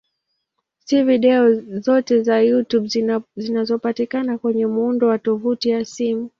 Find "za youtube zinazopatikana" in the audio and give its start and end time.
2.23-4.37